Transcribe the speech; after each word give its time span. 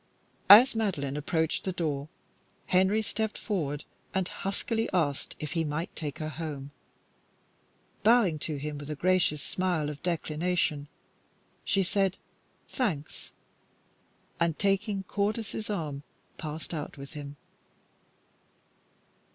As 0.49 0.73
Madeline 0.73 1.15
approached 1.15 1.63
the 1.63 1.71
door, 1.71 2.07
Henry 2.65 3.03
stepped 3.03 3.37
forward 3.37 3.85
and 4.15 4.27
huskily 4.27 4.89
asked 4.91 5.35
if 5.37 5.51
he 5.51 5.63
might 5.63 5.95
take 5.95 6.17
her 6.17 6.29
home. 6.29 6.71
Bowing 8.01 8.39
to 8.39 8.55
him 8.57 8.79
with 8.79 8.89
a 8.89 8.95
gracious 8.95 9.43
smile 9.43 9.91
of 9.91 10.01
declination, 10.01 10.87
she 11.63 11.83
said, 11.83 12.17
"Thanks," 12.67 13.29
and, 14.39 14.57
taking 14.57 15.03
Cordis's 15.03 15.69
arm, 15.69 16.01
passed 16.39 16.73
out 16.73 16.97
with 16.97 17.13
him. 17.13 17.35